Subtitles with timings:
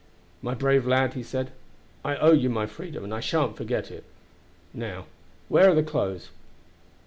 [0.41, 1.51] "My brave lad," he said,
[2.03, 4.03] "I owe you my freedom, and I sha'n't forget it.
[4.73, 5.05] Now,
[5.47, 6.29] where are the clothes?"